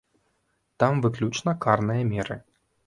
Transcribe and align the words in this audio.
Там 0.83 0.93
выключна 1.05 1.57
карныя 1.67 2.03
меры. 2.13 2.45